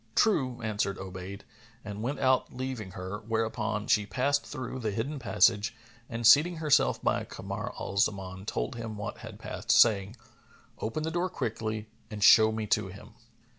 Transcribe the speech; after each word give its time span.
"True," 0.15 0.63
answered 0.63 0.97
Obayd, 0.97 1.41
and 1.85 2.01
went 2.01 2.19
out 2.19 2.51
leaving 2.57 2.93
her, 2.93 3.19
whereupon 3.19 3.85
she 3.85 4.07
passed 4.07 4.47
through 4.47 4.79
the 4.79 4.89
hidden 4.89 5.19
passage 5.19 5.75
and 6.09 6.25
seating 6.25 6.55
herself 6.55 6.99
by 7.03 7.23
Kamar 7.23 7.71
al 7.79 7.97
Zaman, 7.97 8.47
told 8.47 8.73
him 8.77 8.97
what 8.97 9.19
had 9.19 9.37
passed, 9.37 9.69
saying, 9.69 10.15
"Open 10.79 11.03
the 11.03 11.11
door 11.11 11.29
quickly 11.29 11.87
and 12.09 12.23
show 12.23 12.51
me 12.51 12.65
to 12.65 12.87
him." 12.87 13.11